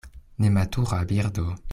nematura 0.43 1.03
birdo. 1.11 1.45